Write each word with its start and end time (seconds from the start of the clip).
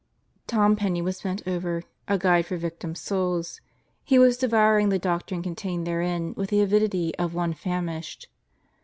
Tom 0.47 0.75
Penney 0.75 0.99
was 0.99 1.21
bent 1.21 1.43
over 1.47 1.83
A 2.07 2.17
Guide 2.17 2.47
for 2.47 2.57
Victim 2.57 2.95
Souls. 2.95 3.61
He 4.03 4.17
was 4.17 4.35
devouring 4.35 4.89
the 4.89 4.97
doctrine 4.97 5.43
contained 5.43 5.85
therein 5.85 6.33
with 6.35 6.49
the 6.49 6.61
avidity 6.61 7.15
of 7.19 7.35
one 7.35 7.53
famished. 7.53 8.27